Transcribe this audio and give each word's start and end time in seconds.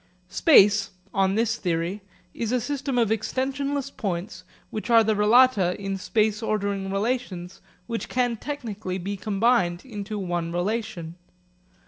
Space, 0.29 0.89
on 1.13 1.35
this 1.35 1.57
theory, 1.57 2.01
is 2.33 2.51
a 2.51 2.59
system 2.59 2.97
of 2.97 3.09
extensionless 3.11 3.95
points 3.95 4.43
which 4.71 4.89
are 4.89 5.03
the 5.03 5.13
relata 5.13 5.75
in 5.75 5.95
space 5.95 6.41
ordering 6.41 6.89
relations 6.89 7.61
which 7.85 8.09
can 8.09 8.35
technically 8.35 8.97
be 8.97 9.15
combined 9.15 9.85
into 9.85 10.17
one 10.17 10.51
relation. 10.51 11.17